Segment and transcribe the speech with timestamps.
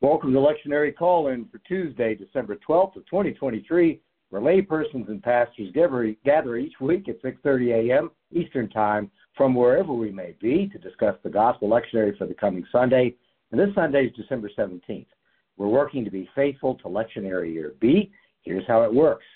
[0.00, 6.56] Welcome to Lectionary Call-In for Tuesday, December 12th of 2023, where laypersons and pastors gather
[6.56, 8.12] each week at 6.30 a.m.
[8.30, 12.64] Eastern Time from wherever we may be to discuss the Gospel Lectionary for the coming
[12.70, 13.16] Sunday.
[13.50, 15.08] And this Sunday is December 17th.
[15.56, 18.12] We're working to be faithful to Lectionary Year B.
[18.42, 19.26] Here's how it works.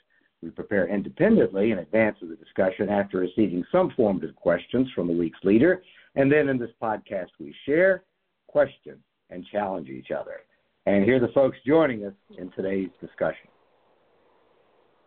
[0.42, 5.12] We prepare independently in advance of the discussion after receiving some formative questions from the
[5.12, 5.82] week's leader.
[6.14, 8.04] And then in this podcast, we share,
[8.46, 10.42] question, and challenge each other.
[10.86, 13.48] And here are the folks joining us in today's discussion.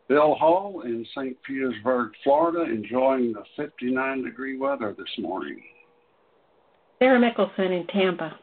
[0.08, 1.36] Bill Hall in St.
[1.44, 5.62] Petersburg, Florida, enjoying the 59 degree weather this morning.
[6.99, 8.40] Sarah Mickelson in Tampa.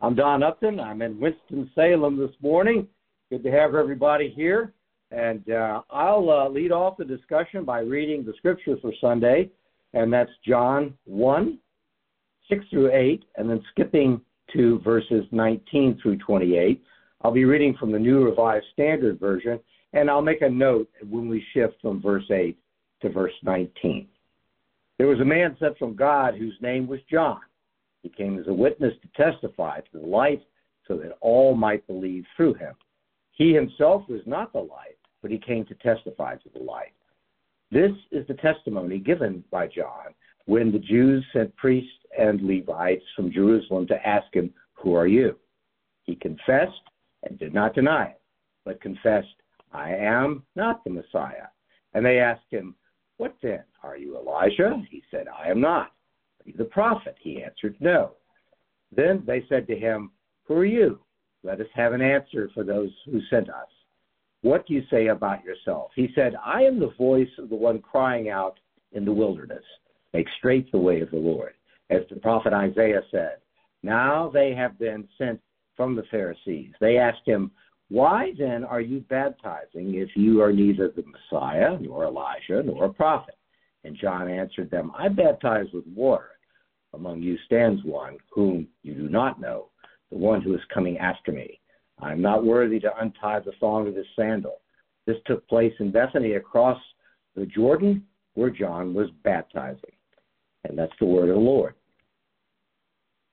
[0.00, 0.80] I'm Don Upton.
[0.80, 2.86] I'm in Winston-Salem this morning.
[3.30, 4.72] Good to have everybody here.
[5.10, 9.50] And uh, I'll uh, lead off the discussion by reading the scripture for Sunday,
[9.94, 11.58] and that's John 1,
[12.48, 14.20] 6 through 8, and then skipping
[14.52, 16.82] to verses 19 through 28.
[17.22, 19.58] I'll be reading from the New Revised Standard Version,
[19.92, 22.56] and I'll make a note when we shift from verse 8
[23.02, 24.08] to verse 19.
[24.98, 27.40] There was a man sent from God whose name was John.
[28.02, 30.42] He came as a witness to testify to the light
[30.86, 32.74] so that all might believe through him.
[33.32, 36.92] He himself was not the light, but he came to testify to the light.
[37.70, 40.14] This is the testimony given by John
[40.46, 45.36] when the Jews sent priests and Levites from Jerusalem to ask him, Who are you?
[46.04, 46.72] He confessed
[47.24, 48.20] and did not deny it,
[48.64, 49.34] but confessed,
[49.72, 51.48] I am not the Messiah.
[51.94, 52.74] And they asked him,
[53.16, 53.64] What then?
[53.82, 54.82] Are you Elijah?
[54.90, 55.92] He said, I am not.
[56.40, 57.16] Are you the prophet?
[57.20, 58.12] He answered, No.
[58.94, 60.12] Then they said to him,
[60.44, 61.00] Who are you?
[61.42, 63.68] Let us have an answer for those who sent us.
[64.42, 65.90] What do you say about yourself?
[65.96, 68.58] He said, I am the voice of the one crying out
[68.92, 69.64] in the wilderness,
[70.14, 71.52] Make straight the way of the Lord
[71.90, 73.38] as the prophet Isaiah said.
[73.82, 75.40] Now they have been sent
[75.76, 76.72] from the Pharisees.
[76.80, 77.50] They asked him,
[77.88, 82.92] Why then are you baptizing if you are neither the Messiah, nor Elijah, nor a
[82.92, 83.36] prophet?
[83.84, 86.30] And John answered them, I baptize with water.
[86.94, 89.68] Among you stands one whom you do not know,
[90.10, 91.60] the one who is coming after me.
[92.00, 94.60] I am not worthy to untie the thong of his sandal.
[95.06, 96.80] This took place in Bethany across
[97.34, 98.04] the Jordan,
[98.34, 99.95] where John was baptizing.
[100.68, 101.74] And that's the word of the Lord.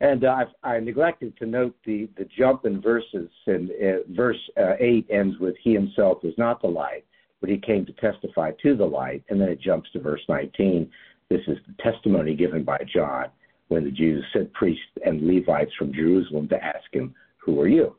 [0.02, 3.30] And uh, I neglected to note the, the jump in verses.
[3.48, 7.06] And uh, verse uh, 8 ends with, He himself was not the light,
[7.40, 9.24] but he came to testify to the light.
[9.30, 10.90] And then it jumps to verse 19.
[11.30, 13.28] This is the testimony given by John
[13.70, 17.96] when the Jews sent priests and Levites from Jerusalem to ask him, Who are you?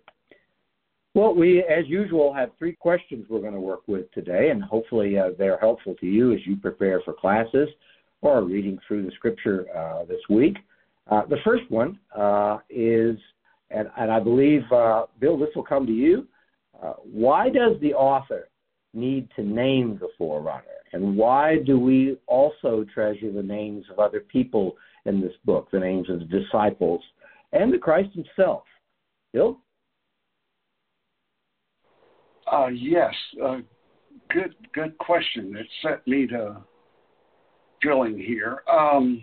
[1.14, 5.16] Well, we, as usual, have three questions we're going to work with today, and hopefully
[5.16, 7.68] uh, they're helpful to you as you prepare for classes
[8.24, 10.56] or reading through the scripture uh, this week.
[11.10, 13.16] Uh, the first one uh, is,
[13.70, 16.26] and, and, I believe, uh, Bill, this will come to you.
[16.82, 18.48] Uh, why does the author
[18.94, 20.62] need to name the forerunner?
[20.94, 25.80] And why do we also treasure the names of other people in this book, the
[25.80, 27.02] names of the disciples
[27.52, 28.62] and the Christ himself?
[29.34, 29.58] Bill?
[32.50, 33.12] Uh, yes,
[34.30, 35.56] good good question.
[35.56, 36.62] It set me to
[37.84, 38.62] drilling here.
[38.70, 39.22] Um,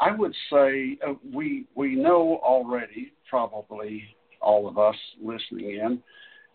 [0.00, 4.02] I would say uh, we we know already, probably
[4.40, 6.02] all of us listening in,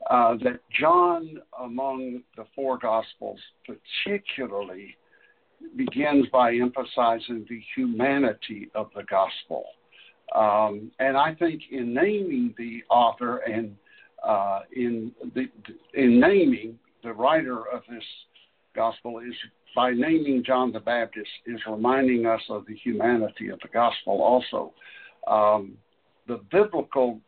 [0.10, 4.98] uh, that John, among the four Gospels, particularly
[5.76, 9.64] begins by emphasizing the humanity of the Gospel.
[10.36, 13.76] Um, and I think in naming the author and
[14.24, 15.46] uh, in the
[15.94, 18.04] in naming the writer of this
[18.76, 19.34] gospel is
[19.76, 24.74] by naming John the Baptist is reminding us of the humanity of the gospel also.
[25.28, 25.78] Um,
[26.28, 27.20] the biblical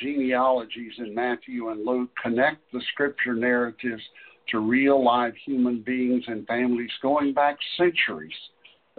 [0.00, 4.02] genealogies in Matthew and Luke connect the scripture narratives
[4.48, 8.32] to real live human beings and families going back centuries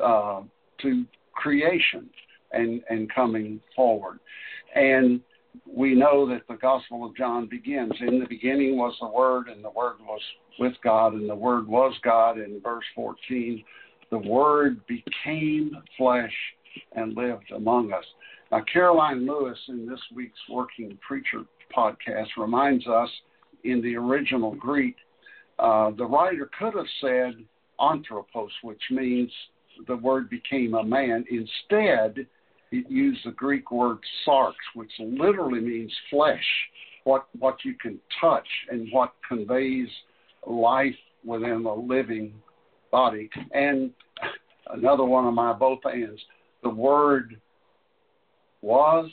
[0.01, 0.41] uh,
[0.81, 2.09] to creation
[2.53, 4.19] and, and coming forward.
[4.75, 5.19] And
[5.65, 9.63] we know that the Gospel of John begins In the beginning was the Word, and
[9.63, 10.21] the Word was
[10.59, 12.37] with God, and the Word was God.
[12.37, 13.63] In verse 14,
[14.11, 16.33] the Word became flesh
[16.95, 18.05] and lived among us.
[18.51, 21.43] Now, Karoline Lewis in this week's Working Preacher
[21.75, 23.09] podcast reminds us
[23.63, 24.95] in the original Greek,
[25.59, 27.43] uh, the writer could have said
[27.79, 29.31] anthropos, which means
[29.87, 31.25] the word became a man.
[31.29, 32.27] Instead,
[32.73, 36.45] it used the Greek word sarx, which literally means flesh,
[37.03, 39.89] what what you can touch and what conveys
[40.45, 42.33] life within a living
[42.91, 43.29] body.
[43.53, 43.91] And
[44.71, 46.21] another one of my both ends,
[46.63, 47.39] the word
[48.61, 49.09] was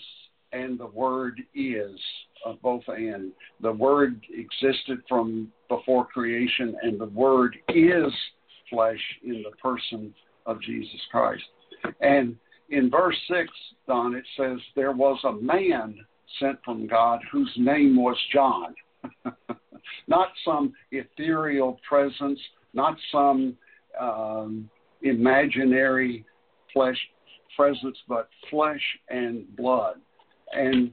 [0.52, 1.98] and the Word is,
[2.46, 3.32] uh, both and.
[3.60, 8.12] The Word existed from before creation, and the Word is
[8.68, 10.14] flesh in the person
[10.46, 11.42] of Jesus Christ.
[12.00, 12.36] And
[12.70, 13.48] in verse 6,
[13.86, 15.96] Don, it says, There was a man
[16.38, 18.74] sent from God whose name was John.
[20.08, 22.38] not some ethereal presence,
[22.72, 23.56] not some
[24.00, 24.70] um,
[25.02, 26.24] imaginary
[26.72, 26.98] flesh
[27.56, 29.96] presence, but flesh and blood.
[30.52, 30.92] And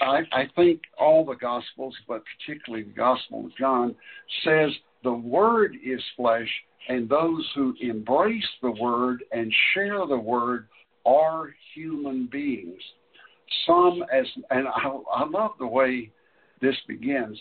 [0.00, 3.94] I, I think all the Gospels, but particularly the Gospel of John,
[4.44, 4.70] says
[5.02, 6.48] the Word is flesh,
[6.88, 10.68] and those who embrace the Word and share the Word
[11.04, 12.82] are human beings.
[14.12, 16.10] As, and I, I love the way
[16.60, 17.38] this begins.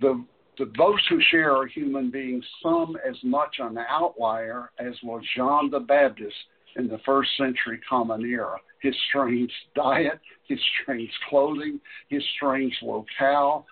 [0.00, 0.24] The,
[0.58, 5.70] the those who share are human beings, some as much an outlier as was John
[5.70, 6.34] the Baptist
[6.76, 8.56] in the first century Common Era.
[8.80, 13.66] His strange diet, his strange clothing, his strange locale.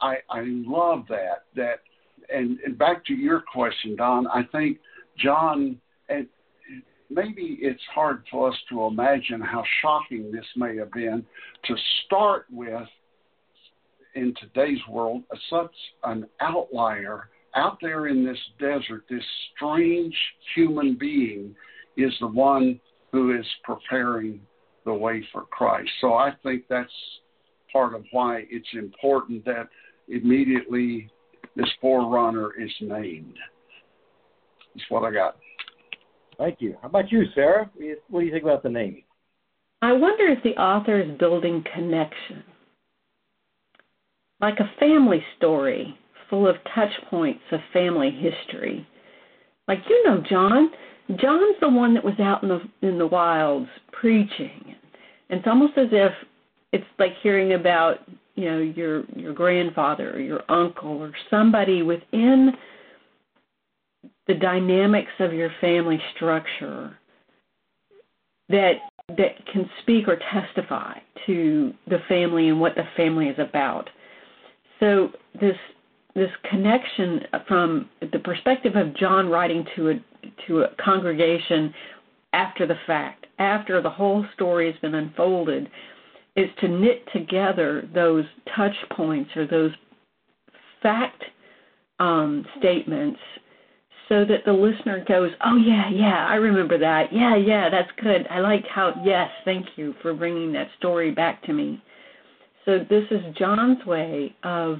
[0.00, 1.44] I, I love that.
[1.56, 1.80] That
[2.32, 4.26] and, and back to your question, Don.
[4.28, 4.78] I think
[5.18, 5.78] John
[6.08, 6.26] and
[7.10, 11.24] maybe it's hard for us to imagine how shocking this may have been
[11.64, 11.74] to
[12.04, 12.88] start with
[14.14, 15.74] in today's world such
[16.04, 19.22] an outlier out there in this desert, this
[19.54, 20.14] strange
[20.54, 21.54] human being
[21.96, 22.80] is the one
[23.12, 24.40] who is preparing
[24.84, 25.90] the way for Christ.
[26.00, 26.90] So I think that's
[27.72, 29.68] part of why it's important that
[30.08, 31.08] immediately
[31.56, 33.38] this forerunner is named.
[34.74, 35.36] That's what I got.
[36.38, 36.76] Thank you.
[36.80, 37.70] How about you, Sarah?
[38.08, 39.04] What do you think about the naming?
[39.82, 42.42] I wonder if the author is building connection,
[44.40, 45.98] like a family story
[46.30, 48.86] full of touch points of family history.
[49.68, 50.70] Like you know, John,
[51.20, 54.74] John's the one that was out in the in the wilds preaching.
[55.28, 56.12] And it's almost as if
[56.72, 57.98] it's like hearing about,
[58.34, 62.52] you know, your your grandfather or your uncle or somebody within
[64.26, 66.96] the dynamics of your family structure
[68.48, 68.74] that
[69.08, 70.94] that can speak or testify
[71.26, 73.88] to the family and what the family is about.
[74.80, 75.10] So
[75.40, 75.56] this
[76.14, 79.94] this connection from the perspective of John writing to a
[80.46, 81.74] to a congregation
[82.32, 85.68] after the fact, after the whole story has been unfolded,
[86.36, 88.24] is to knit together those
[88.56, 89.70] touch points or those
[90.82, 91.22] fact
[92.00, 93.20] um, statements
[94.08, 97.12] so that the listener goes, Oh, yeah, yeah, I remember that.
[97.12, 98.26] Yeah, yeah, that's good.
[98.30, 101.82] I like how, yes, thank you for bringing that story back to me.
[102.64, 104.78] So, this is John's way of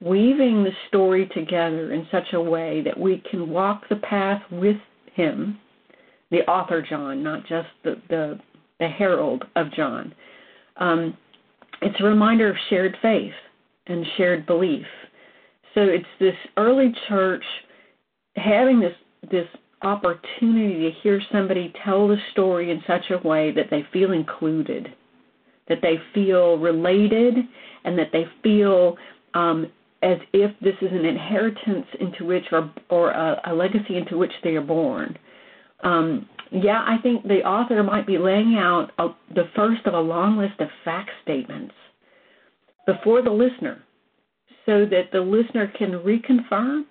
[0.00, 4.76] weaving the story together in such a way that we can walk the path with
[5.14, 5.58] him,
[6.30, 8.40] the author John, not just the the,
[8.78, 10.14] the herald of John.
[10.76, 11.16] Um,
[11.82, 13.32] it's a reminder of shared faith
[13.86, 14.86] and shared belief.
[15.74, 17.44] So it's this early church
[18.36, 18.94] having this
[19.30, 19.46] this
[19.82, 24.88] opportunity to hear somebody tell the story in such a way that they feel included,
[25.68, 27.34] that they feel related,
[27.84, 28.96] and that they feel
[29.34, 29.70] um,
[30.02, 34.32] as if this is an inheritance into which or or a, a legacy into which
[34.44, 35.16] they are born.
[35.82, 40.00] Um, yeah, I think the author might be laying out a, the first of a
[40.00, 41.74] long list of fact statements
[42.86, 43.82] before the listener,
[44.64, 46.84] so that the listener can reconfirm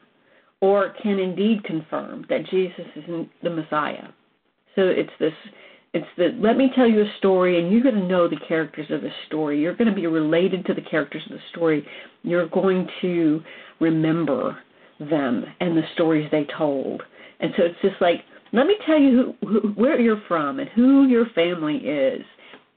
[0.66, 3.04] or can indeed confirm that Jesus is
[3.44, 4.08] the Messiah.
[4.76, 5.34] So it's this
[5.94, 8.88] it's the let me tell you a story, and you're going to know the characters
[8.90, 9.62] of the story.
[9.62, 11.86] You're going to be related to the characters of the story.
[12.24, 13.44] You're going to
[13.80, 14.58] remember
[15.00, 17.04] them and the stories they told.
[17.40, 18.22] And so it's just like,
[18.54, 22.26] let me tell you who, who, where you're from and who your family is.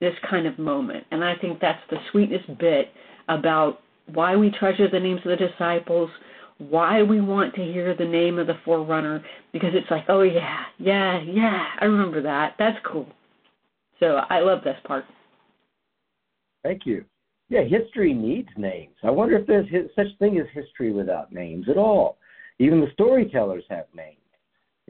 [0.01, 2.93] This kind of moment, and I think that's the sweetest bit
[3.29, 3.81] about
[4.15, 6.09] why we treasure the names of the disciples,
[6.59, 10.65] why we want to hear the name of the forerunner because it's like, oh yeah,
[10.79, 12.55] yeah, yeah, I remember that.
[12.59, 13.07] That's cool.
[14.01, 15.05] So I love this part.
[16.63, 17.05] Thank you.
[17.49, 18.95] Yeah, history needs names.
[19.03, 22.19] I wonder if there's such thing as history without names at all.
[22.59, 24.17] Even the storytellers have names.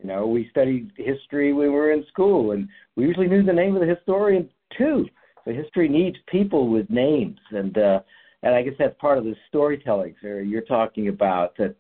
[0.01, 3.53] You know, we studied history when we were in school, and we usually knew the
[3.53, 5.07] name of the historian too.
[5.45, 8.01] So history needs people with names, and uh,
[8.43, 10.45] and I guess that's part of the storytelling, Sarah.
[10.45, 11.75] You're talking about that.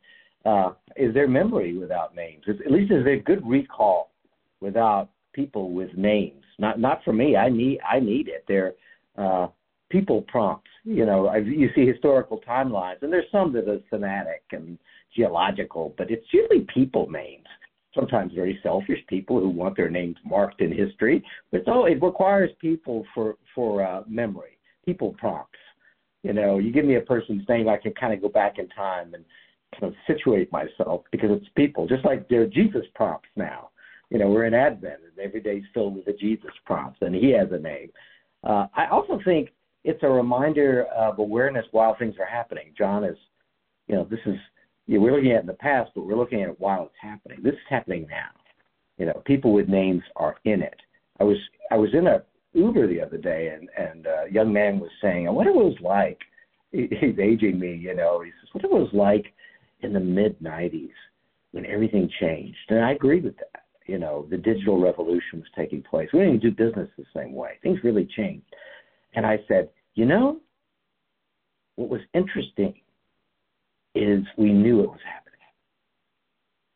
[0.44, 2.44] Uh, is there memory without names?
[2.48, 4.12] At least is there good recall
[4.60, 6.44] without people with names?
[6.58, 7.36] Not not for me.
[7.36, 8.44] I need I need it.
[8.48, 8.74] They're
[9.16, 9.48] uh,
[9.90, 10.70] people prompts.
[10.84, 14.78] You know, I, you see historical timelines, and there's some that are thematic and
[15.14, 17.46] geological, but it's usually people names.
[17.94, 21.22] sometimes very selfish people who want their names marked in history.
[21.50, 25.58] But all, it requires people for for uh, memory, people prompts.
[26.22, 28.68] You know, you give me a person's name, I can kind of go back in
[28.70, 29.24] time and
[29.78, 33.70] kind of situate myself because it's people, just like there are Jesus prompts now.
[34.10, 37.30] You know, we're in Advent and every day's filled with the Jesus prompts, and he
[37.30, 37.90] has a name.
[38.42, 39.50] Uh, I also think
[39.84, 42.72] it's a reminder of awareness while things are happening.
[42.76, 43.16] John is,
[43.86, 44.36] you know, this is
[44.86, 47.40] yeah, we're looking at in the past, but we're looking at it while it's happening.
[47.42, 48.30] This is happening now.
[48.96, 50.76] You know, people with names are in it.
[51.20, 51.36] I was
[51.70, 52.22] I was in a
[52.52, 55.80] Uber the other day, and and a young man was saying, "I wonder what it
[55.80, 56.20] was like."
[56.70, 58.20] He's aging me, you know.
[58.20, 59.32] He says, "What it was like
[59.80, 60.90] in the mid '90s
[61.52, 63.64] when everything changed," and I agree with that.
[63.86, 66.10] You know, the digital revolution was taking place.
[66.12, 67.58] We didn't do business the same way.
[67.62, 68.44] Things really changed.
[69.14, 70.40] And I said, you know,
[71.76, 72.74] what was interesting
[73.94, 75.24] is we knew it was happening.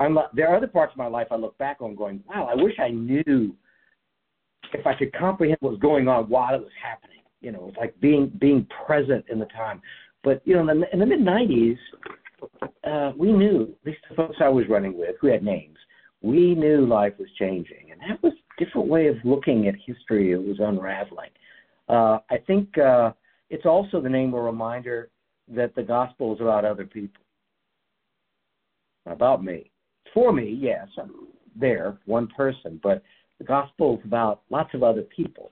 [0.01, 2.55] I'm, there are other parts of my life I look back on going, wow, I
[2.61, 3.55] wish I knew
[4.75, 7.21] if I could comprehend what was going on while it was happening.
[7.41, 9.83] You know, it's like being being present in the time.
[10.23, 11.77] But you know, in the, in the mid '90s,
[12.85, 15.77] uh, we knew at least the folks I was running with, who had names,
[16.23, 20.33] we knew life was changing, and that was a different way of looking at history.
[20.33, 21.31] It was unraveling.
[21.89, 23.13] Uh, I think uh,
[23.51, 25.11] it's also the name a reminder
[25.49, 27.23] that the gospel is about other people,
[29.07, 29.71] about me.
[30.15, 31.13] For me, yes, I'm
[31.57, 33.03] there, one person, but
[33.43, 35.51] the gospel is about lots of other people,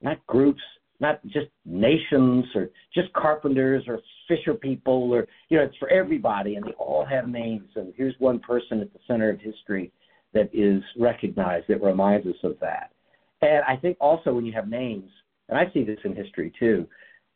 [0.00, 0.62] not groups,
[1.00, 3.98] not just nations or just carpenters or
[4.28, 8.14] fisher people or you know it's for everybody and they all have names and here's
[8.20, 9.90] one person at the center of history
[10.32, 12.92] that is recognized that reminds us of that
[13.42, 15.10] and i think also when you have names
[15.48, 16.86] and i see this in history too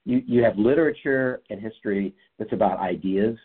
[0.07, 3.37] you, you have literature and history that's about ideas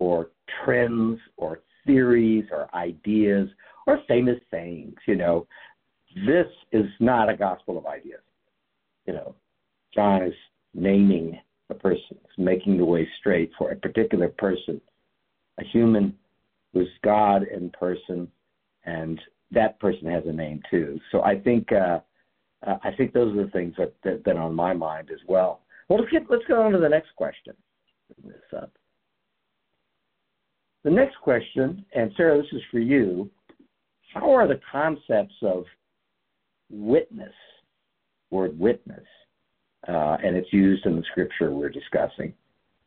[0.00, 0.32] or
[0.64, 3.48] trends or theories or ideas
[3.86, 4.96] or famous sayings.
[5.06, 5.46] You know,
[6.24, 8.20] this is not a gospel of ideas.
[9.06, 9.34] You know,
[9.94, 10.34] John is
[10.74, 11.38] naming
[11.70, 14.80] a person, is making the way straight for a particular person,
[15.58, 16.16] a human
[16.72, 18.28] who's God in person,
[18.84, 19.20] and
[19.50, 20.98] that person has a name too.
[21.12, 22.00] So I think uh,
[22.66, 25.20] uh, I think those are the things that, that that are on my mind as
[25.28, 25.60] well.
[25.88, 27.54] Well, let's get let's go on to the next question.
[28.22, 28.72] Bring this up.
[30.84, 33.28] The next question, and Sarah, this is for you.
[34.14, 35.64] How are the concepts of
[36.70, 37.34] witness,
[38.30, 39.04] word witness,
[39.88, 42.32] uh, and it's used in the scripture we're discussing,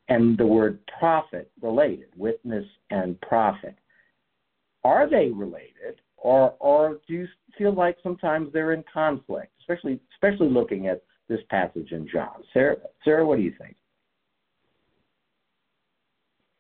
[0.10, 3.76] and the word prophet related, witness and prophet?
[4.84, 10.50] Are they related, or or do you feel like sometimes they're in conflict, especially especially
[10.50, 12.44] looking at this passage in John.
[12.52, 13.76] Sarah, Sarah, what do you think?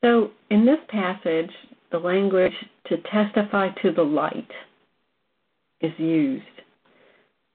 [0.01, 1.49] So, in this passage,
[1.91, 2.53] the language
[2.87, 4.49] to testify to the light
[5.81, 6.45] is used.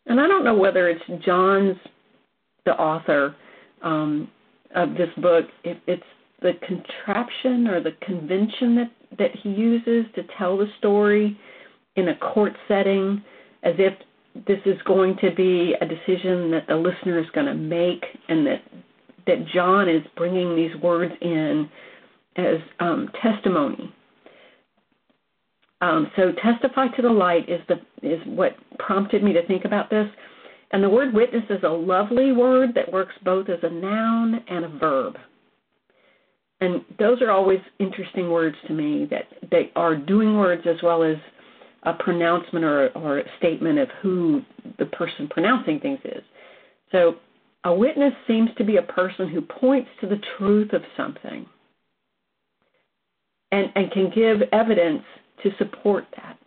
[0.06, 1.76] And I don't know whether it's John's,
[2.66, 3.34] the author
[3.82, 4.28] um,
[4.75, 6.02] of this book, if it's
[6.40, 11.38] the contraption or the convention that, that he uses to tell the story
[11.96, 13.23] in a court setting
[13.62, 13.94] as if
[14.46, 18.46] this is going to be a decision that the listener is going to make, and
[18.46, 18.62] that
[19.26, 21.68] that John is bringing these words in
[22.37, 23.94] as um, testimony.
[25.80, 27.76] Um, so testify to the light is the
[28.06, 30.08] is what prompted me to think about this.
[30.72, 34.64] And the word witness is a lovely word that works both as a noun and
[34.64, 35.16] a verb.
[36.60, 41.02] And those are always interesting words to me that they are doing words as well
[41.02, 41.16] as
[41.82, 44.42] a pronouncement or, or a statement of who
[44.78, 46.22] the person pronouncing things is.
[46.90, 47.16] So
[47.64, 51.46] a witness seems to be a person who points to the truth of something
[53.52, 55.02] and, and can give evidence
[55.42, 56.38] to support that.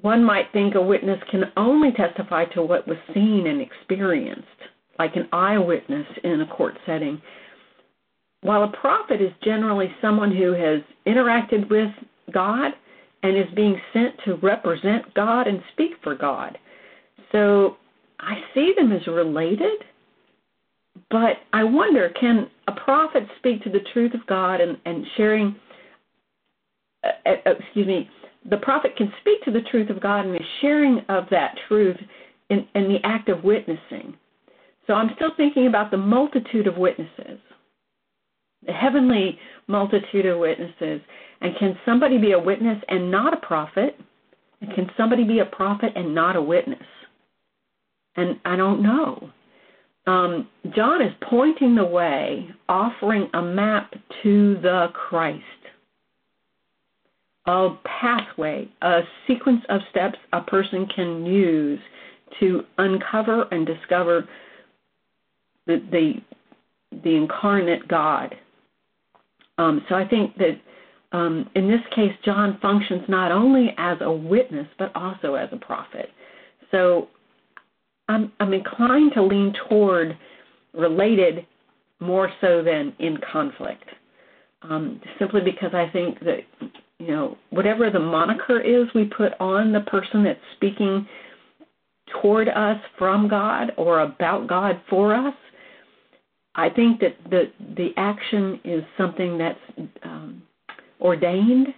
[0.00, 4.46] One might think a witness can only testify to what was seen and experienced,
[4.98, 7.20] like an eyewitness in a court setting,
[8.42, 11.90] while a prophet is generally someone who has interacted with
[12.32, 12.72] God
[13.22, 16.58] and is being sent to represent God and speak for God.
[17.30, 17.76] So
[18.18, 19.84] I see them as related,
[21.10, 25.54] but I wonder can a prophet speak to the truth of God and, and sharing,
[27.24, 28.08] excuse me,
[28.50, 31.96] the prophet can speak to the truth of God and the sharing of that truth
[32.50, 34.14] in, in the act of witnessing.
[34.86, 37.38] So I'm still thinking about the multitude of witnesses,
[38.66, 41.00] the heavenly multitude of witnesses.
[41.40, 43.98] And can somebody be a witness and not a prophet?
[44.60, 46.78] And can somebody be a prophet and not a witness?
[48.16, 49.30] And I don't know.
[50.06, 53.92] Um, John is pointing the way, offering a map
[54.22, 55.42] to the Christ.
[57.46, 61.80] A pathway, a sequence of steps a person can use
[62.40, 64.28] to uncover and discover
[65.66, 66.12] the the,
[67.04, 68.34] the incarnate God.
[69.58, 70.60] Um, so I think that
[71.12, 75.56] um, in this case, John functions not only as a witness but also as a
[75.56, 76.08] prophet.
[76.70, 77.08] So
[78.08, 80.16] I'm, I'm inclined to lean toward
[80.74, 81.46] related
[82.00, 83.84] more so than in conflict,
[84.62, 86.40] um, simply because I think that
[87.02, 91.06] you know whatever the moniker is we put on the person that's speaking
[92.20, 95.34] toward us from God or about God for us,
[96.54, 99.58] I think that the the action is something that's
[100.04, 100.42] um,
[101.00, 101.68] ordained,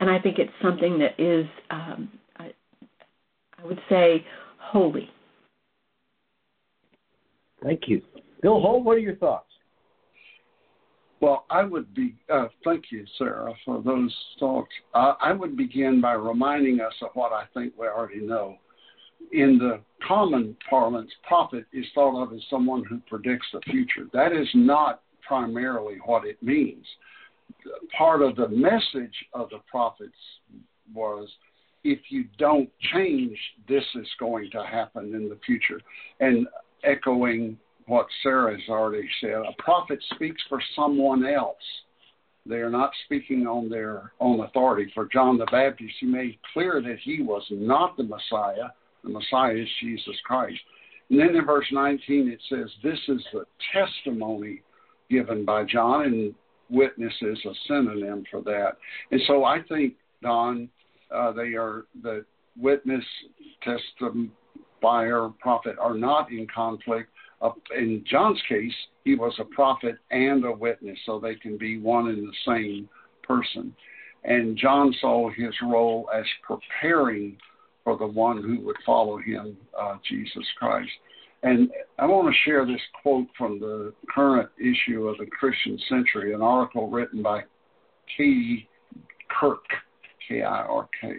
[0.00, 2.08] and I think it's something that is, um,
[2.38, 2.50] I,
[3.62, 4.24] I would say,
[4.58, 5.08] holy.
[7.62, 8.02] Thank you.
[8.40, 9.51] Bill Holt, what are your thoughts?
[11.22, 14.72] Well, I would be, uh, thank you, Sarah, for those thoughts.
[14.92, 18.56] Uh, I would begin by reminding us of what I think we already know.
[19.30, 24.08] In the common parlance, prophet is thought of as someone who predicts the future.
[24.12, 26.84] That is not primarily what it means.
[27.96, 30.12] Part of the message of the prophets
[30.92, 31.28] was
[31.84, 33.38] if you don't change,
[33.68, 35.80] this is going to happen in the future.
[36.18, 36.48] And
[36.82, 39.32] echoing what Sarah has already said.
[39.32, 41.56] A prophet speaks for someone else.
[42.44, 44.90] They are not speaking on their own authority.
[44.94, 48.70] For John the Baptist, he made clear that he was not the Messiah.
[49.04, 50.60] The Messiah is Jesus Christ.
[51.10, 54.62] And then in verse 19 it says, This is the testimony
[55.10, 56.34] given by John, and
[56.70, 58.78] witness is a synonym for that.
[59.10, 60.68] And so I think, Don,
[61.14, 62.24] uh, they are the
[62.56, 63.04] witness,
[63.66, 67.10] testifier, prophet are not in conflict
[67.76, 72.08] in John's case, he was a prophet and a witness, so they can be one
[72.08, 72.88] and the same
[73.22, 73.74] person.
[74.24, 77.36] And John saw his role as preparing
[77.82, 80.90] for the one who would follow him, uh, Jesus Christ.
[81.42, 86.34] And I want to share this quote from the current issue of the Christian Century,
[86.34, 87.42] an article written by
[88.16, 88.68] Katie
[89.28, 89.64] Kirk,
[90.28, 91.12] K I R K,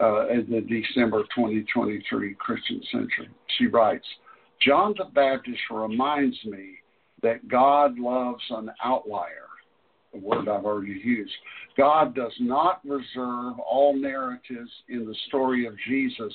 [0.00, 3.28] uh, in the December 2023 Christian Century.
[3.56, 4.06] She writes,
[4.64, 6.76] John the Baptist reminds me
[7.22, 9.48] that God loves an outlier,
[10.12, 11.32] the word I've already used.
[11.76, 16.32] God does not reserve all narratives in the story of Jesus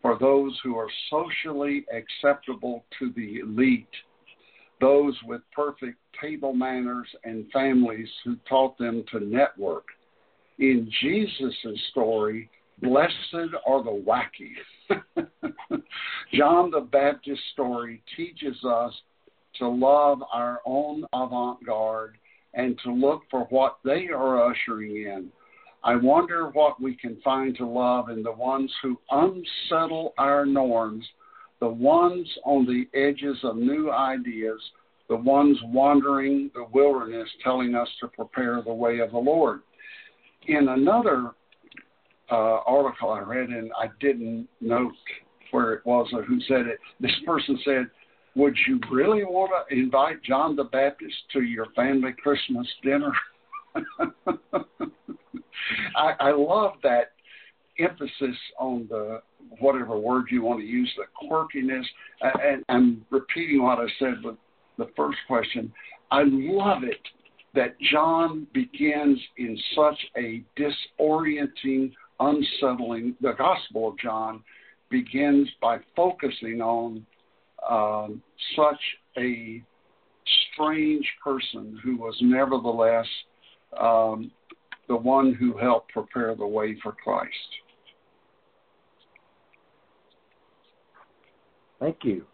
[0.00, 3.86] for those who are socially acceptable to the elite,
[4.80, 9.86] those with perfect table manners and families who taught them to network.
[10.58, 11.54] In Jesus'
[11.90, 12.48] story,
[12.80, 13.34] blessed
[13.66, 14.52] are the wacky
[16.34, 18.92] John the Baptist story teaches us
[19.58, 22.16] to love our own avant garde
[22.54, 25.28] and to look for what they are ushering in.
[25.84, 31.06] I wonder what we can find to love in the ones who unsettle our norms,
[31.60, 34.60] the ones on the edges of new ideas,
[35.08, 39.60] the ones wandering the wilderness telling us to prepare the way of the Lord.
[40.46, 41.32] In another
[42.30, 44.92] uh, article I read, and I didn't note
[45.50, 46.78] where it was or who said it.
[47.00, 47.90] This person said,
[48.36, 53.12] Would you really want to invite John the Baptist to your family Christmas dinner?
[55.96, 57.12] I, I love that
[57.78, 59.20] emphasis on the
[59.60, 61.84] whatever word you want to use, the quirkiness.
[62.20, 64.36] And I'm repeating what I said with
[64.76, 65.72] the first question.
[66.10, 67.00] I love it
[67.54, 73.14] that John begins in such a disorienting unsettling.
[73.20, 74.42] The Gospel of John
[74.90, 77.06] begins by focusing on
[77.68, 78.22] um,
[78.56, 78.80] such
[79.16, 79.62] a
[80.52, 83.06] strange person who was nevertheless
[83.78, 84.30] um,
[84.88, 87.32] the one who helped prepare the way for Christ.
[91.80, 92.24] Thank you.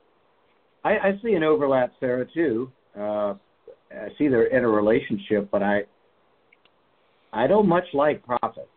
[0.84, 2.70] I, I see an overlap, Sarah, too.
[2.98, 3.34] Uh,
[3.90, 5.82] I see they're in a relationship, but I
[7.32, 8.68] I don't much like prophets.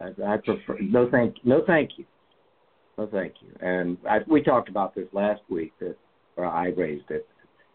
[0.00, 2.04] I, I prefer no thank no thank you,
[2.98, 3.48] no thank you.
[3.60, 5.96] And I, we talked about this last week, that,
[6.36, 7.26] or I raised it.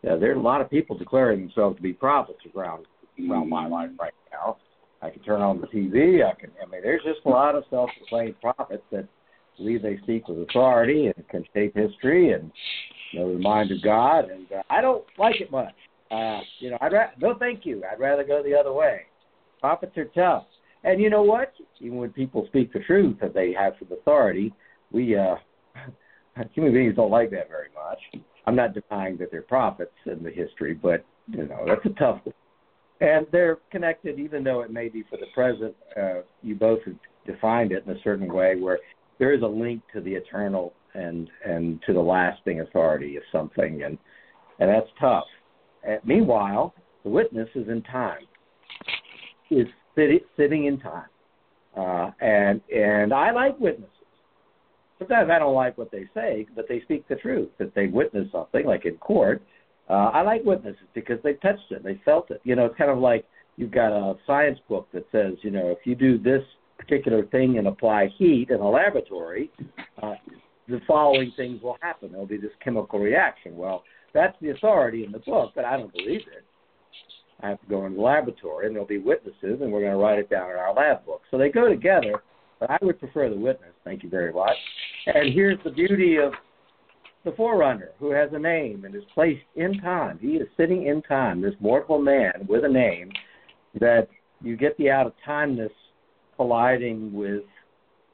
[0.03, 2.85] Yeah, there are a lot of people declaring themselves to be prophets around
[3.29, 4.57] around my life right now.
[5.01, 6.25] I can turn on the TV.
[6.25, 6.51] I can.
[6.61, 9.07] I mean, there's just a lot of self-proclaimed prophets that
[9.57, 12.51] believe they speak with authority and can shape history and
[13.13, 14.29] know the mind of God.
[14.29, 15.73] And uh, I don't like it much.
[16.11, 17.83] Uh, you know, I'd ra- no, thank you.
[17.89, 19.01] I'd rather go the other way.
[19.59, 20.45] Prophets are tough.
[20.83, 21.53] And you know what?
[21.79, 24.53] Even when people speak the truth that they have some authority,
[24.91, 25.35] we uh,
[26.53, 28.23] human beings don't like that very much.
[28.47, 32.21] I'm not denying that they're prophets in the history, but you know that's a tough
[32.23, 32.33] one.
[32.99, 35.75] and they're connected, even though it may be for the present.
[35.95, 38.79] Uh, you both have defined it in a certain way, where
[39.19, 43.83] there is a link to the eternal and and to the lasting authority of something,
[43.83, 43.97] and
[44.59, 45.25] and that's tough.
[45.87, 48.23] And meanwhile, the witness is in time,
[49.49, 51.09] is sitting sitting in time,
[51.77, 53.89] uh, and and I like witnesses.
[54.99, 57.49] Sometimes I don't like what they say, but they speak the truth.
[57.57, 59.41] That they witnessed something, like in court,
[59.89, 62.41] uh, I like witnesses because they touched it, they felt it.
[62.43, 63.25] You know, it's kind of like
[63.57, 66.43] you've got a science book that says, you know, if you do this
[66.77, 69.51] particular thing and apply heat in a laboratory,
[70.01, 70.15] uh,
[70.67, 72.11] the following things will happen.
[72.11, 73.57] There'll be this chemical reaction.
[73.57, 76.45] Well, that's the authority in the book, but I don't believe it.
[77.43, 79.97] I have to go in the laboratory, and there'll be witnesses, and we're going to
[79.97, 81.21] write it down in our lab book.
[81.31, 82.21] So they go together,
[82.59, 83.71] but I would prefer the witness.
[83.83, 84.55] Thank you very much.
[85.07, 86.33] And here's the beauty of
[87.25, 90.19] the forerunner who has a name and is placed in time.
[90.19, 93.11] He is sitting in time, this mortal man with a name
[93.79, 94.07] that
[94.41, 95.71] you get the out of timeness
[96.35, 97.43] colliding with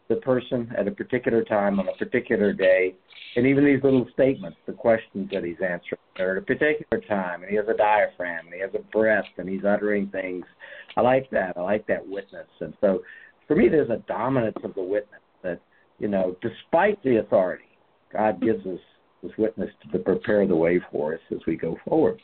[0.10, 2.96] the person at a particular time on a particular day.
[3.36, 7.42] And even these little statements, the questions that he's answering, are at a particular time,
[7.42, 10.46] and he has a diaphragm, and he has a breath, and he's uttering things.
[10.96, 11.58] I like that.
[11.58, 12.48] I like that witness.
[12.62, 13.02] And so
[13.48, 15.60] for me, there's a dominance of the witness that,
[16.00, 17.66] you know, despite the authority,
[18.12, 18.80] God gives us
[19.22, 22.20] this witness to prepare the way for us as we go forward.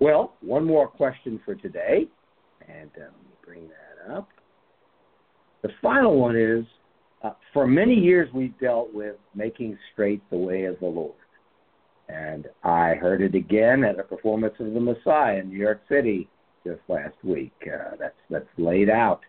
[0.00, 2.08] Well, one more question for today,
[2.68, 4.28] and uh, let me bring that up.
[5.62, 6.64] The final one is
[7.24, 11.14] uh, for many years we've dealt with making straight the way of the Lord.
[12.08, 16.28] And I heard it again at a performance of the Messiah in New York City
[16.64, 17.54] just last week.
[17.66, 19.20] Uh, that's that's laid out.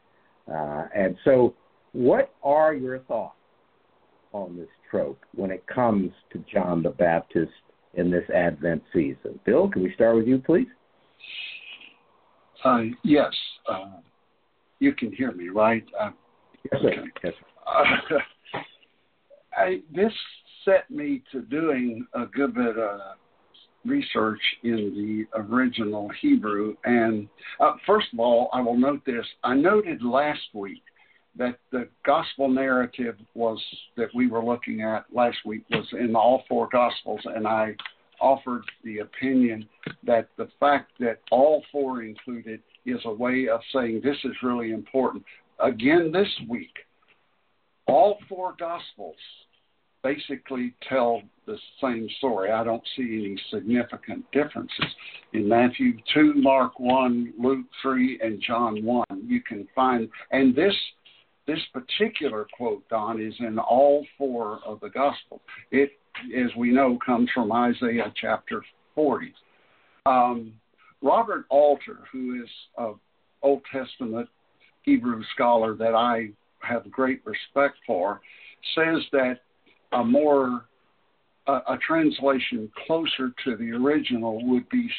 [0.51, 1.55] Uh, and so,
[1.93, 3.35] what are your thoughts
[4.35, 7.51] on this trope when it comes to John the Baptist
[7.93, 9.39] in this Advent season.
[9.45, 10.67] Bill, can we start with you, please?
[12.63, 13.33] Uh, yes.
[13.69, 13.97] Uh,
[14.79, 15.85] you can hear me, right?
[15.99, 16.11] Uh,
[16.71, 16.89] yes, sir.
[16.89, 17.01] Okay.
[17.23, 17.54] Yes, sir.
[19.57, 20.13] I, this
[20.63, 22.99] set me to doing a good bit of
[23.85, 26.75] research in the original Hebrew.
[26.83, 27.27] And
[27.59, 29.25] uh, first of all, I will note this.
[29.43, 30.81] I noted last week
[31.37, 33.61] that the gospel narrative was
[33.97, 37.75] that we were looking at last week was in all four gospels, and I
[38.21, 39.67] offered the opinion
[40.05, 44.71] that the fact that all four included is a way of saying this is really
[44.71, 45.23] important.
[45.59, 46.73] Again, this week,
[47.87, 49.15] all four gospels
[50.03, 52.51] basically tell the same story.
[52.51, 54.85] I don't see any significant differences.
[55.33, 60.73] In Matthew 2, Mark 1, Luke 3, and John 1, you can find, and this
[61.47, 65.41] this particular quote, Don, is in all four of the Gospels.
[65.71, 65.91] It,
[66.35, 68.63] as we know, comes from Isaiah chapter
[68.95, 69.31] 40.
[70.07, 70.53] Um,
[71.03, 72.95] Robert Alter, who is an
[73.43, 74.27] Old Testament
[74.81, 76.29] Hebrew scholar that I
[76.67, 78.21] have great respect for,
[78.75, 79.39] says that
[79.93, 80.65] a more
[81.47, 84.89] a, a translation closer to the original would be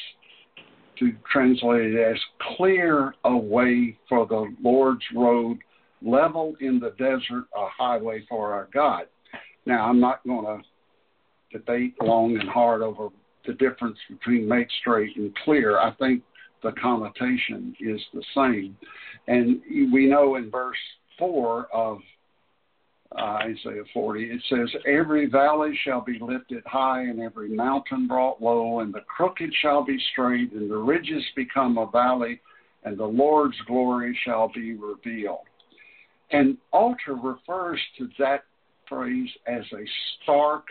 [0.98, 2.18] to translate it as
[2.56, 5.58] clear a way for the Lord's road
[6.02, 9.06] level in the desert a highway for our God.
[9.66, 13.08] Now, I'm not going to debate long and hard over
[13.46, 15.78] the difference between make straight and clear.
[15.78, 16.22] I think
[16.62, 18.76] the connotation is the same.
[19.28, 19.60] And
[19.92, 20.76] we know in verse
[21.18, 21.98] 4 of
[23.16, 28.42] uh, Isaiah 40, it says, Every valley shall be lifted high, and every mountain brought
[28.42, 32.40] low, and the crooked shall be straight, and the ridges become a valley,
[32.84, 35.46] and the Lord's glory shall be revealed.
[36.30, 38.44] And Alter refers to that
[38.88, 39.84] phrase as a
[40.22, 40.64] stark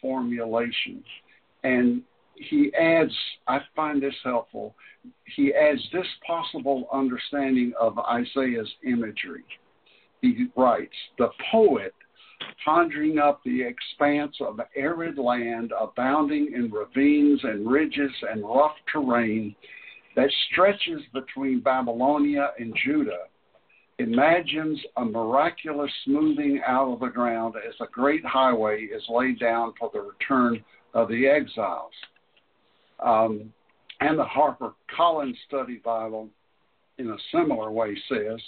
[0.00, 1.02] formulation.
[1.64, 2.02] And
[2.36, 3.12] he adds,
[3.48, 4.74] I find this helpful,
[5.34, 9.44] he adds this possible understanding of Isaiah's imagery.
[10.22, 11.94] He writes, The poet,
[12.64, 19.54] conjuring up the expanse of arid land abounding in ravines and ridges and rough terrain
[20.16, 23.24] that stretches between Babylonia and Judah
[23.98, 29.72] imagines a miraculous smoothing out of the ground as a great highway is laid down
[29.78, 30.62] for the return
[30.94, 31.92] of the exiles.
[33.02, 33.52] Um,
[34.00, 36.28] and the Harper Collins Study Bible,
[36.98, 38.40] in a similar way, says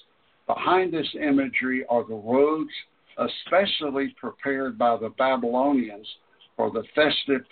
[0.48, 2.70] behind this imagery are the roads
[3.18, 6.06] especially prepared by the Babylonians
[6.56, 7.42] for the festive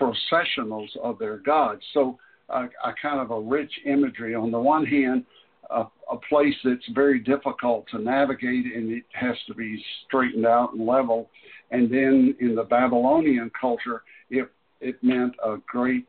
[0.00, 1.82] processionals of their gods.
[1.94, 4.34] So, uh, a kind of a rich imagery.
[4.34, 5.24] On the one hand,
[5.70, 10.72] a, a place that's very difficult to navigate and it has to be straightened out
[10.74, 11.30] and level.
[11.70, 16.06] And then in the Babylonian culture, it it meant a great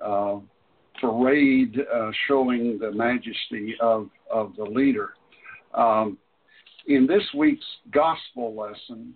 [0.00, 0.38] uh,
[1.00, 5.14] parade uh, showing the majesty of, of the leader.
[5.74, 6.18] Um,
[6.86, 9.14] in this week's gospel lesson,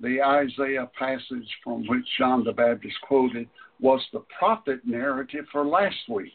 [0.00, 3.48] the Isaiah passage from which John the Baptist quoted
[3.80, 6.34] was the prophet narrative for last week.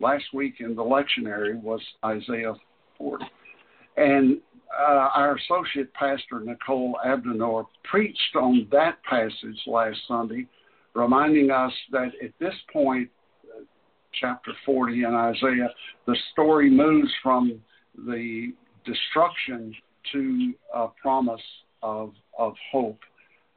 [0.00, 2.54] Last week in the lectionary was Isaiah
[2.98, 3.24] 40.
[3.96, 4.38] And
[4.78, 10.46] uh, our associate pastor, Nicole Abdenor, preached on that passage last Sunday,
[10.94, 13.08] reminding us that at this point,
[13.44, 13.62] uh,
[14.20, 15.70] chapter 40 in Isaiah,
[16.06, 17.60] the story moves from
[18.06, 18.52] the
[18.84, 19.74] destruction
[20.12, 21.40] to a promise
[21.82, 23.00] of, of hope,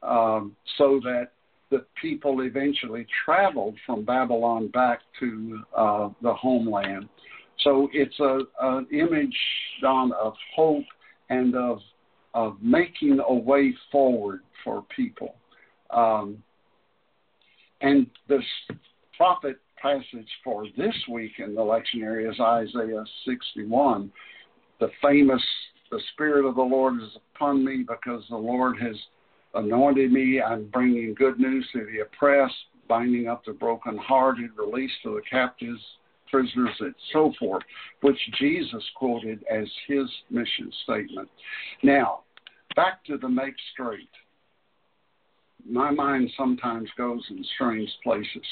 [0.02, 1.28] um, so that
[1.70, 7.08] the people eventually traveled from Babylon back to uh, the homeland.
[7.60, 9.36] So it's a, an image,
[9.80, 10.84] Don, of hope
[11.30, 11.78] and of
[12.34, 15.36] of making a way forward for people.
[15.90, 16.42] Um,
[17.80, 18.40] and the
[19.16, 24.10] prophet passage for this week in the lectionary is Isaiah 61,
[24.84, 25.42] the famous
[25.90, 28.96] "The Spirit of the Lord is upon me because the Lord has
[29.54, 30.42] anointed me.
[30.42, 32.54] I'm bringing good news to the oppressed,
[32.86, 35.80] binding up the brokenhearted, release to the captives,
[36.30, 37.62] prisoners, and so forth,
[38.02, 41.30] which Jesus quoted as his mission statement.
[41.82, 42.24] Now,
[42.76, 44.10] back to the make straight.
[45.66, 48.46] My mind sometimes goes in strange places.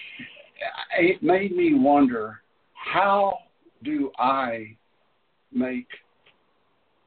[0.98, 2.40] it made me wonder
[2.72, 3.40] how
[3.82, 4.76] do I
[5.52, 5.88] make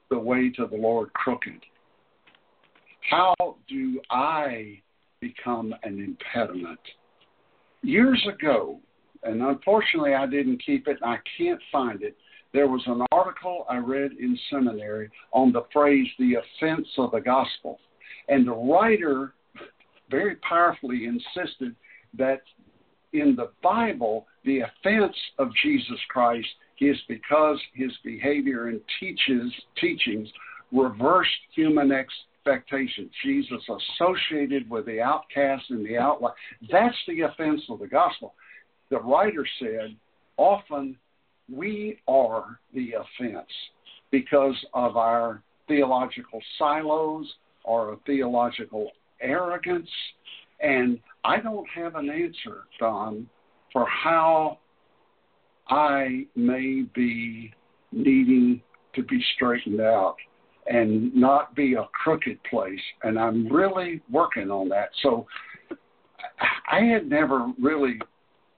[0.09, 1.61] the way to the Lord crooked?
[3.09, 3.35] How
[3.67, 4.81] do I
[5.19, 6.79] become an impediment?
[7.81, 8.79] Years ago,
[9.23, 12.15] and unfortunately I didn't keep it and I can't find it.
[12.53, 17.19] There was an article I read in seminary on the phrase the offense of the
[17.19, 17.79] gospel.
[18.29, 19.33] And the writer
[20.09, 21.75] very powerfully insisted
[22.17, 22.41] that
[23.13, 26.47] in the Bible, the offense of Jesus Christ
[26.89, 30.29] is because his behavior and teaches, teachings
[30.71, 33.11] reversed human expectations.
[33.23, 36.33] Jesus associated with the outcast and the outlaw.
[36.71, 38.33] That's the offense of the gospel
[38.93, 39.95] the writer said,
[40.37, 40.95] often
[41.51, 43.49] we are the offense
[44.11, 47.27] because of our theological silos
[47.63, 49.89] or theological arrogance.
[50.59, 53.27] And I don't have an answer, Don,
[53.71, 54.59] for how
[55.69, 57.53] I may be
[57.91, 58.61] needing
[58.95, 60.15] to be straightened out
[60.67, 62.79] and not be a crooked place.
[63.03, 64.89] And I'm really working on that.
[65.01, 65.25] So
[66.71, 67.99] I had never really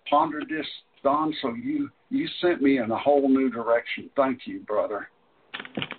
[0.10, 0.66] pondered this,
[1.04, 1.34] Don.
[1.42, 4.10] So you you sent me in a whole new direction.
[4.16, 5.10] Thank you, brother.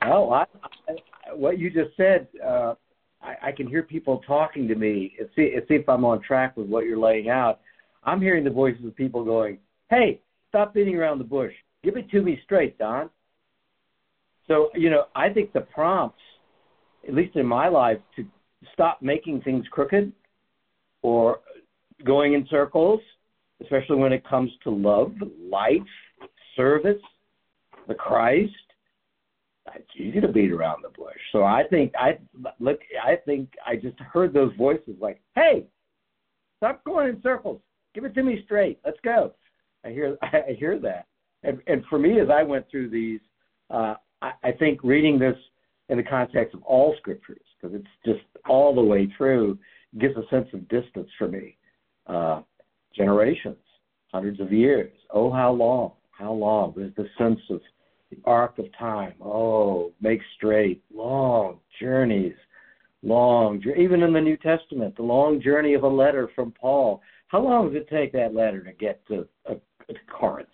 [0.04, 0.44] Oh, I,
[0.88, 2.74] I, what you just said, uh,
[3.20, 6.22] I, I can hear people talking to me and see, and see if I'm on
[6.22, 7.60] track with what you're laying out.
[8.04, 9.58] I'm hearing the voices of people going,
[9.90, 10.20] "Hey,
[10.56, 11.52] stop beating around the bush.
[11.82, 13.10] Give it to me straight, Don."
[14.46, 16.22] So you know, I think the prompts,
[17.06, 18.24] at least in my life, to
[18.72, 20.12] stop making things crooked
[21.02, 21.40] or
[22.04, 23.00] going in circles
[23.62, 25.14] especially when it comes to love,
[25.50, 25.72] life,
[26.54, 27.00] service,
[27.88, 28.52] the Christ.
[29.74, 31.18] It's easy to beat around the bush.
[31.32, 32.18] So I think I
[32.60, 32.78] look.
[33.04, 35.66] I think I just heard those voices like, "Hey,
[36.58, 37.60] stop going in circles.
[37.92, 38.78] Give it to me straight.
[38.84, 39.34] Let's go."
[39.86, 40.16] I hear.
[40.22, 41.06] I hear that.
[41.42, 43.20] And, and for me, as I went through these,
[43.70, 45.36] uh, I, I think reading this
[45.88, 49.58] in the context of all scriptures, because it's just all the way through,
[49.98, 51.56] gives a sense of distance for me.
[52.06, 52.42] Uh,
[52.94, 53.56] generations,
[54.12, 54.92] hundreds of years.
[55.10, 55.92] Oh, how long?
[56.10, 56.72] How long?
[56.76, 57.60] There's the sense of
[58.10, 59.14] the arc of time.
[59.20, 62.34] Oh, make straight, long journeys,
[63.02, 67.02] long, even in the New Testament, the long journey of a letter from Paul.
[67.28, 69.54] How long does it take that letter to get to, uh,
[69.88, 70.48] to Corinth?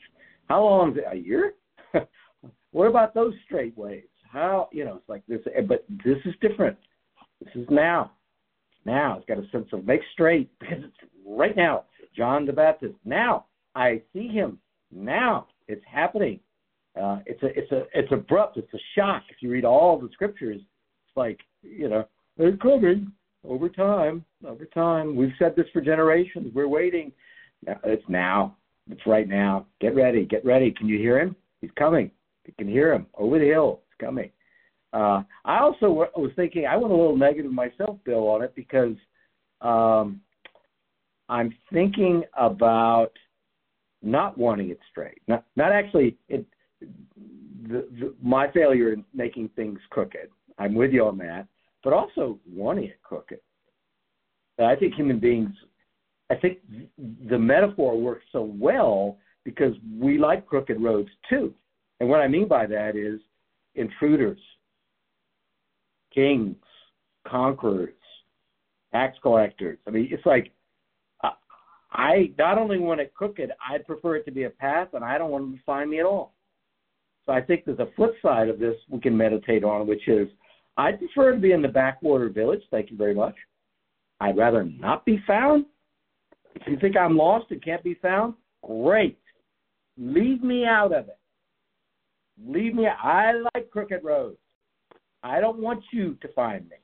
[0.48, 0.92] How long?
[0.92, 1.54] Is it, a year?
[2.72, 4.04] what about those straight ways?
[4.30, 4.96] How you know?
[4.96, 6.76] It's like this, but this is different.
[7.40, 8.12] This is now.
[8.84, 11.84] Now it's got a sense of make straight because it's right now.
[12.16, 12.94] John the Baptist.
[13.04, 14.58] Now I see him.
[14.90, 16.40] Now it's happening.
[17.00, 18.58] Uh, it's a it's a it's abrupt.
[18.58, 19.22] It's a shock.
[19.30, 22.04] If you read all the scriptures, it's like you know
[22.36, 23.12] they're coming
[23.44, 24.24] over time.
[24.46, 26.52] Over time, we've said this for generations.
[26.54, 27.12] We're waiting.
[27.84, 28.56] It's now.
[28.90, 29.66] It's right now.
[29.80, 30.24] Get ready.
[30.24, 30.70] Get ready.
[30.70, 31.36] Can you hear him?
[31.60, 32.10] He's coming.
[32.46, 33.80] You can hear him over the hill.
[33.86, 34.30] It's coming.
[34.92, 38.94] Uh, I also was thinking I went a little negative myself, Bill, on it because
[39.62, 40.20] um,
[41.28, 43.12] I'm thinking about
[44.02, 45.22] not wanting it straight.
[45.28, 46.44] Not not actually it,
[46.80, 50.28] the, the, my failure in making things crooked.
[50.58, 51.46] I'm with you on that,
[51.82, 53.40] but also wanting it crooked.
[54.58, 55.50] I think human beings.
[56.32, 56.60] I think
[57.28, 61.52] the metaphor works so well because we like crooked roads too.
[62.00, 63.20] And what I mean by that is
[63.74, 64.38] intruders,
[66.14, 66.56] kings,
[67.28, 67.92] conquerors,
[68.92, 69.78] tax collectors.
[69.86, 70.52] I mean, it's like
[71.22, 71.32] uh,
[71.92, 75.18] I not only want it crooked, I'd prefer it to be a path, and I
[75.18, 76.32] don't want them to find me at all.
[77.26, 80.28] So I think there's a flip side of this we can meditate on, which is
[80.78, 82.62] I'd prefer to be in the backwater village.
[82.70, 83.34] Thank you very much.
[84.18, 85.66] I'd rather not be found.
[86.54, 88.34] If you think I'm lost and can't be found,
[88.64, 89.18] great.
[89.98, 91.18] Leave me out of it.
[92.46, 92.86] Leave me.
[92.86, 94.38] I like crooked roads.
[95.22, 96.76] I don't want you to find me.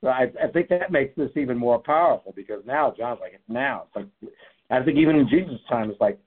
[0.00, 3.42] So I, I think that makes this even more powerful because now John's like, it's
[3.48, 3.84] now.
[3.86, 4.32] It's like,
[4.70, 6.18] I think even in Jesus' time, it's like,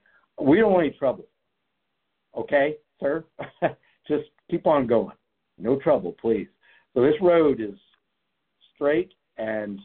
[0.42, 1.26] we don't want any trouble.
[2.38, 3.24] Okay, sir?
[4.08, 5.16] Just keep on going.
[5.58, 6.48] No trouble, please.
[6.94, 7.76] So this road is
[8.74, 9.80] straight, and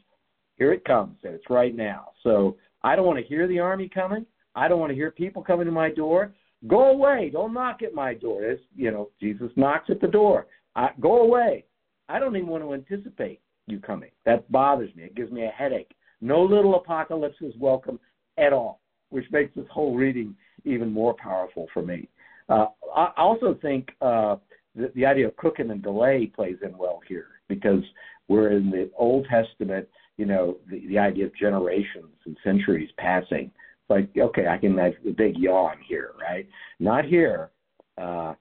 [0.57, 2.11] here it comes, and it's right now.
[2.23, 4.27] So I don't want to hear the army coming.
[4.55, 6.33] I don't want to hear people coming to my door.
[6.67, 7.31] Go away.
[7.33, 8.43] Don't knock at my door.
[8.45, 10.47] It's, you know, Jesus knocks at the door.
[10.75, 11.65] I, go away.
[12.09, 14.11] I don't even want to anticipate you coming.
[14.25, 15.05] That bothers me.
[15.05, 15.93] It gives me a headache.
[16.21, 18.01] No little apocalypse is welcome
[18.39, 22.09] at all, which makes this whole reading even more powerful for me.
[22.49, 24.37] Uh, I also think uh,
[24.75, 27.83] the, the idea of cooking and delay plays in well here because
[28.29, 29.87] we're in the Old Testament,
[30.17, 33.51] you know, the, the idea of generations and centuries passing.
[33.51, 36.49] It's like, okay, I can imagine a big yawn here, right?
[36.81, 37.51] Not here.
[37.99, 38.35] Uh,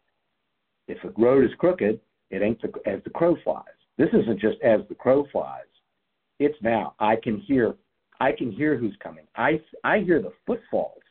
[0.87, 1.99] if a road is crooked,
[2.31, 3.63] it ain't the, as the crow flies.
[3.97, 5.63] This isn't just as the crow flies.
[6.39, 6.95] It's now.
[6.99, 7.75] I can hear.
[8.19, 9.25] I can hear who's coming.
[9.35, 11.01] I I hear the footfalls.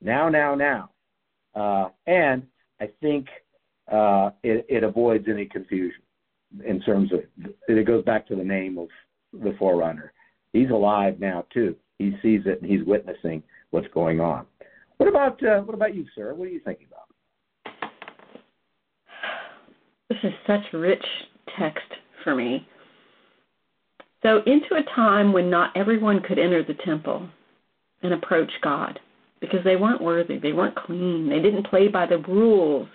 [0.00, 0.90] Now, now, now.
[1.54, 2.42] Uh, and
[2.80, 3.26] I think
[3.90, 6.02] uh, it, it avoids any confusion
[6.64, 7.20] in terms of
[7.68, 8.88] it goes back to the name of
[9.42, 10.12] the forerunner.
[10.52, 11.76] He's alive now too.
[11.98, 14.46] He sees it and he's witnessing what's going on.
[14.98, 16.34] What about uh, what about you, sir?
[16.34, 17.90] What are you thinking about?
[20.08, 21.04] This is such rich
[21.58, 21.86] text
[22.22, 22.66] for me.
[24.22, 27.28] So, into a time when not everyone could enter the temple
[28.02, 28.98] and approach God
[29.40, 32.88] because they weren't worthy, they weren't clean, they didn't play by the rules.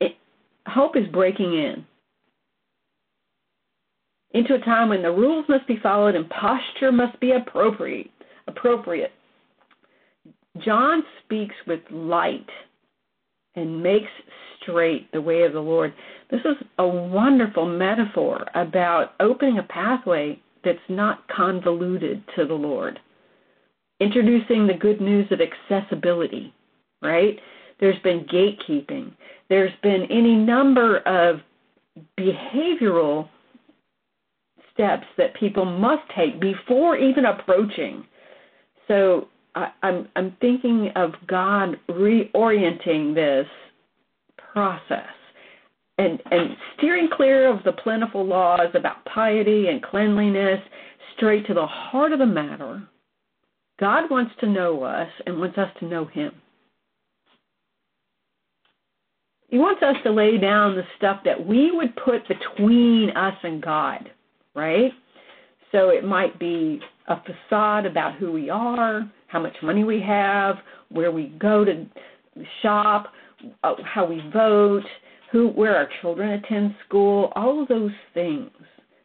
[0.00, 0.16] It,
[0.66, 1.86] hope is breaking in
[4.34, 8.10] into a time when the rules must be followed and posture must be appropriate.
[8.46, 9.12] Appropriate.
[10.64, 12.48] John speaks with light
[13.54, 14.10] and makes
[14.60, 15.92] straight the way of the Lord.
[16.30, 22.98] This is a wonderful metaphor about opening a pathway that's not convoluted to the Lord.
[24.00, 26.52] Introducing the good news of accessibility,
[27.02, 27.38] right?
[27.80, 29.12] There's been gatekeeping.
[29.48, 31.40] There's been any number of
[32.18, 33.28] behavioral
[34.74, 38.04] steps that people must take before even approaching.
[38.88, 43.46] So I, I'm I'm thinking of God reorienting this
[44.52, 45.14] process
[45.98, 50.60] and and steering clear of the plentiful laws about piety and cleanliness
[51.16, 52.82] straight to the heart of the matter.
[53.78, 56.32] God wants to know us and wants us to know him.
[59.48, 63.60] He wants us to lay down the stuff that we would put between us and
[63.60, 64.10] God,
[64.54, 64.92] right?
[65.70, 70.56] So it might be a facade about who we are, how much money we have,
[70.90, 71.86] where we go to
[72.62, 73.12] shop,
[73.64, 74.84] uh, how we vote,
[75.30, 78.50] who where our children attend school, all of those things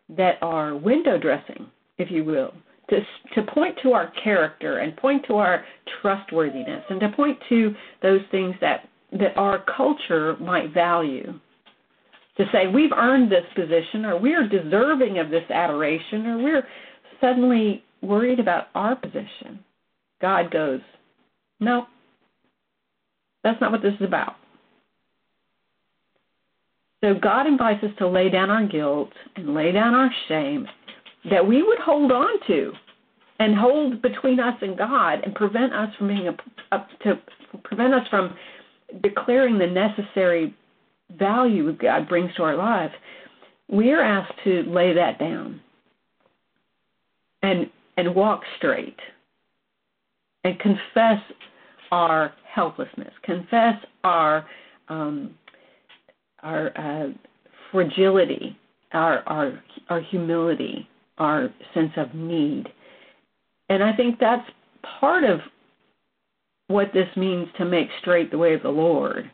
[0.10, 2.54] that are window dressing, if you will,
[2.90, 3.00] to
[3.36, 5.66] to point to our character and point to our
[6.02, 11.40] trustworthiness and to point to those things that that our culture might value.
[12.38, 16.68] To say we've earned this position or we're deserving of this adoration or we're
[17.20, 19.64] suddenly worried about our position.
[20.22, 20.82] God goes,
[21.60, 21.88] No,
[23.44, 24.36] that's not what this is about.
[27.04, 30.68] So God invites us to lay down our guilt and lay down our shame
[31.30, 32.72] that we would hold on to
[33.40, 37.20] and hold between us and God and prevent us from being a, a, to
[37.64, 38.36] prevent us from
[39.04, 40.56] declaring the necessary
[41.18, 42.94] value God brings to our lives.
[43.70, 45.62] We are asked to lay that down
[47.44, 48.98] and and walk straight
[50.44, 51.20] and confess
[51.92, 54.46] our helplessness, confess our
[54.90, 55.36] um,
[56.44, 57.10] our uh,
[57.72, 58.58] fragility,
[58.94, 60.88] our, our our humility,
[61.18, 62.68] our sense of need,
[63.70, 64.48] and I think that's
[65.00, 65.40] part of
[66.68, 69.32] what this means to make straight the way of the Lord.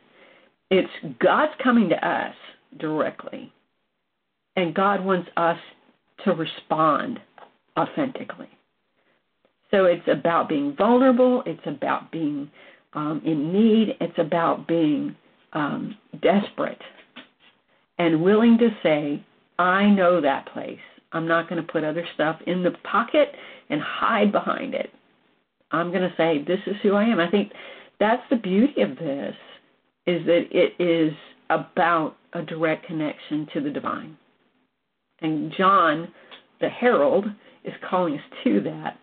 [0.70, 2.36] It's God's coming to us
[2.80, 3.51] directly,
[4.55, 5.57] and God wants us
[6.26, 7.20] to respond
[7.78, 8.49] authentically.
[9.72, 12.49] So it's about being vulnerable, it's about being
[12.95, 13.95] um, in need.
[13.99, 15.16] It's about being
[15.53, 16.82] um, desperate
[17.97, 19.24] and willing to say,
[19.59, 20.80] I know that place.
[21.11, 23.30] I'm not going to put other stuff in the pocket
[23.70, 24.91] and hide behind it.
[25.72, 27.20] I'm going to say, this is who I am.
[27.20, 27.51] I think
[27.99, 29.36] that's the beauty of this
[30.06, 31.14] is that it is
[31.49, 34.18] about a direct connection to the divine.
[35.22, 36.10] And John,
[36.60, 37.26] the herald,
[37.64, 38.97] is calling us to that.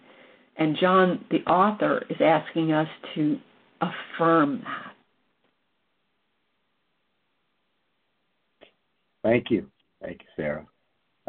[0.57, 3.39] And John, the author, is asking us to
[3.81, 4.93] affirm that.
[9.23, 9.67] Thank you,
[10.03, 10.67] thank you, Sarah.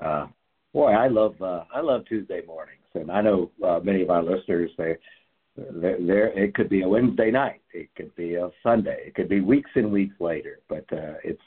[0.02, 0.28] Uh,
[0.74, 4.24] boy, I love uh, I love Tuesday mornings, and I know uh, many of our
[4.24, 4.96] listeners they
[5.56, 9.30] there there it could be a Wednesday night, it could be a Sunday, it could
[9.30, 11.41] be weeks and weeks later, but uh, it's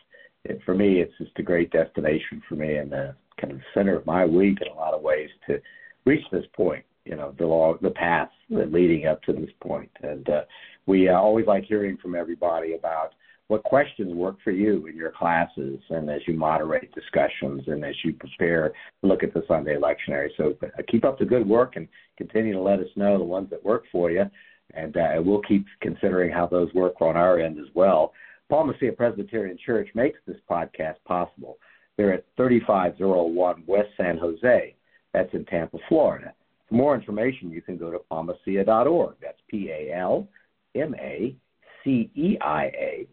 [0.44, 3.96] it, for me it's just a great destination for me and the kind of center
[3.96, 5.60] of my week in a lot of ways to
[6.04, 6.84] reach this point.
[7.04, 10.42] You know, the long the path leading up to this point, and uh,
[10.86, 13.14] we uh, always like hearing from everybody about
[13.48, 17.94] what questions work for you in your classes and as you moderate discussions and as
[18.02, 20.28] you prepare to look at the Sunday lectionary.
[20.36, 21.86] So uh, keep up the good work and
[22.16, 24.24] continue to let us know the ones that work for you.
[24.72, 28.14] And uh, we'll keep considering how those work on our end as well.
[28.48, 31.58] Palma Ceia Presbyterian Church makes this podcast possible.
[31.96, 34.74] They're at 3501 West San Jose.
[35.12, 36.32] That's in Tampa, Florida.
[36.68, 39.16] For more information, you can go to palmaceia.org.
[39.20, 40.26] That's P A L
[40.74, 41.36] M A
[41.84, 43.06] C E I A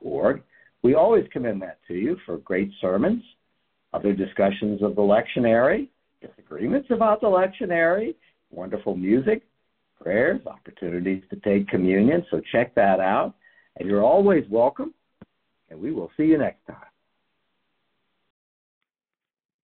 [0.00, 0.42] org.
[0.82, 3.22] We always commend that to you for great sermons,
[3.92, 5.88] other discussions of the lectionary,
[6.20, 8.14] disagreements about the lectionary,
[8.50, 9.42] wonderful music,
[10.00, 12.24] prayers, opportunities to take communion.
[12.30, 13.34] So check that out.
[13.76, 14.94] And you're always welcome.
[15.70, 16.87] And we will see you next time.